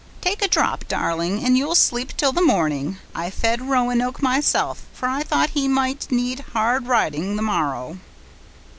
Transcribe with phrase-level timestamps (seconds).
[0.19, 2.97] Take a drop, darling, and ye'll sleep till the morning.
[3.13, 7.99] I fed Roanoke myself, for I thought ye might need hard riding the morrow."